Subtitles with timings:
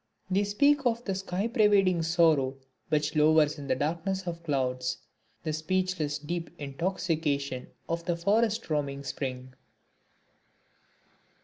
[0.31, 2.55] They speak of the sky pervading sorrow
[2.89, 4.97] which lowers in the darkness of clouds;
[5.43, 9.53] the speechless deep intoxication of the forest roaming spring.